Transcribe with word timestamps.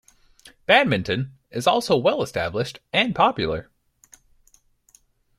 Badminton 0.65 1.37
is 1.51 1.67
also 1.67 1.95
well 1.95 2.23
established 2.23 2.79
and 2.91 3.13
popular. 3.13 3.69